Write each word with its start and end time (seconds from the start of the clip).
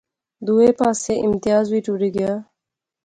دوہے 0.45 0.69
پاسے 0.79 1.13
امتیاز 1.25 1.65
وی 1.71 1.79
ٹری 1.85 2.09
گیا 2.17 2.33